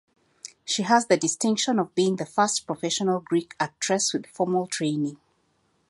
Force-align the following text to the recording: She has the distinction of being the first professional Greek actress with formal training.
She 0.65 0.81
has 0.81 1.05
the 1.05 1.15
distinction 1.15 1.77
of 1.77 1.93
being 1.93 2.15
the 2.15 2.25
first 2.25 2.65
professional 2.65 3.19
Greek 3.19 3.53
actress 3.59 4.13
with 4.13 4.25
formal 4.25 4.65
training. 4.65 5.19